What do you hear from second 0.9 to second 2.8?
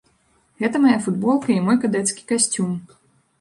футболка і мой кадэцкі касцюм.